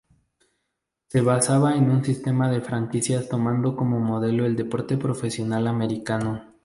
[1.09, 6.55] Se basaba en un sistema de franquicias tomando como modelo el deporte profesional americano.